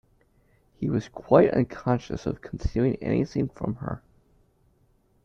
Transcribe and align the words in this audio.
He 0.73 0.89
was 0.89 1.09
quite 1.09 1.51
unconscious 1.53 2.25
of 2.25 2.41
concealing 2.41 2.95
anything 3.01 3.49
from 3.49 3.75
her. 3.75 4.01